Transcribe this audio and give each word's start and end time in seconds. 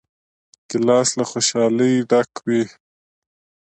ګیلاس 0.69 1.09
له 1.19 1.23
خوشحالۍ 1.31 1.93
ډک 2.09 2.31
وي. 2.47 2.63